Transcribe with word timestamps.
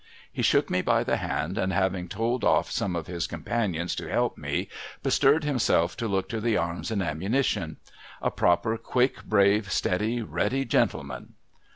He 0.33 0.41
shook 0.41 0.71
me 0.71 0.81
by 0.81 1.03
the 1.03 1.17
hand, 1.17 1.59
and 1.59 1.71
having 1.71 2.07
told 2.07 2.43
off 2.43 2.71
some 2.71 2.95
of 2.95 3.05
his 3.05 3.27
companions 3.27 3.93
to 3.97 4.07
help 4.09 4.35
me, 4.35 4.67
bestirred 5.03 5.43
himself 5.43 5.95
to 5.97 6.07
look 6.07 6.27
to 6.29 6.41
the 6.41 6.57
arms 6.57 6.89
and 6.89 7.03
ammunition. 7.03 7.77
A 8.19 8.31
proper 8.31 8.79
quick, 8.79 9.23
brave, 9.23 9.71
steady, 9.71 10.23
ready 10.23 10.65
gentleman 10.65 11.33